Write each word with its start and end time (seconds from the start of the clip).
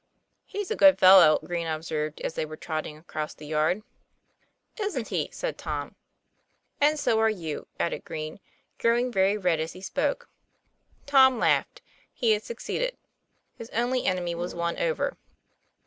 'He's 0.47 0.71
a 0.71 0.75
good 0.75 0.97
fellow," 0.97 1.37
Green 1.45 1.67
observed, 1.67 2.21
as 2.21 2.33
they 2.33 2.43
were 2.43 2.57
trotting 2.57 2.97
across 2.97 3.35
the 3.35 3.45
yard. 3.45 3.83
"Isn't 4.79 5.09
he?" 5.09 5.29
said 5.31 5.59
Tom.;' 5.59 5.95
And 6.81 6.97
so 6.99 7.19
are 7.19 7.29
you," 7.29 7.67
added 7.79 8.03
Green, 8.03 8.39
growing 8.79 9.11
very 9.11 9.37
red 9.37 9.59
as 9.59 9.73
he 9.73 9.81
spoke. 9.81 10.27
Tom 11.05 11.37
laughed; 11.37 11.83
he 12.11 12.31
had 12.31 12.41
succeeded. 12.41 12.97
His 13.59 13.69
only 13.73 14.05
enemy 14.07 14.33
was 14.33 14.55
won 14.55 14.79
over. 14.79 15.17